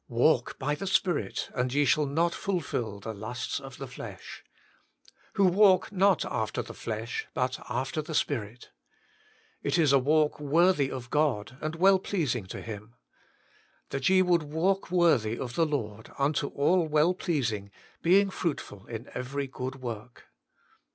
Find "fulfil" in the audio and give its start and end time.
2.33-2.99